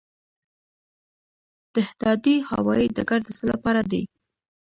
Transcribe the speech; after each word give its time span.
دهدادي 1.75 2.35
هوايي 2.49 2.87
ډګر 2.95 3.19
د 3.23 3.27
څه 3.37 3.43
لپاره 3.51 3.81
دی؟ 3.91 4.01